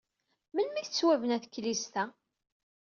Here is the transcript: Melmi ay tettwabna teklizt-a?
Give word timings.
Melmi 0.53 0.77
ay 0.79 0.85
tettwabna 0.87 1.37
teklizt-a? 1.43 2.03